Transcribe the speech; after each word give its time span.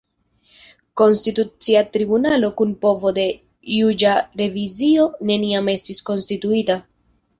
Konstitucia 1.01 1.83
Tribunalo 1.97 2.49
kun 2.61 2.73
povo 2.87 3.11
de 3.19 3.25
juĝa 3.75 4.15
revizio 4.43 5.07
neniam 5.33 5.71
estis 5.75 6.03
konstituita. 6.09 6.81